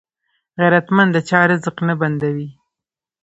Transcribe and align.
غیرتمند 0.59 1.11
د 1.15 1.17
چا 1.29 1.39
رزق 1.49 1.75
نه 1.87 1.93
بندوي 1.99 2.49